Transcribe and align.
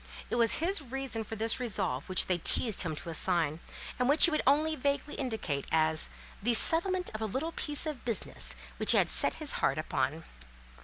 It 0.31 0.35
was 0.35 0.53
his 0.55 0.81
reason 0.81 1.23
for 1.23 1.35
this 1.35 1.59
resolve 1.59 2.09
which 2.09 2.25
they 2.25 2.39
teased 2.39 2.81
him 2.81 2.95
to 2.95 3.11
assign, 3.11 3.59
and 3.99 4.09
which 4.09 4.25
he 4.25 4.31
would 4.31 4.41
only 4.47 4.75
vaguely 4.75 5.13
indicate 5.13 5.67
as 5.71 6.09
"the 6.41 6.55
settlement 6.55 7.11
of 7.13 7.21
a 7.21 7.27
little 7.27 7.51
piece 7.51 7.85
of 7.85 8.03
business 8.03 8.55
which 8.77 8.93
he 8.93 8.97
had 8.97 9.11
set 9.11 9.35
his 9.35 9.51
heart 9.61 9.77
upon." 9.77 10.23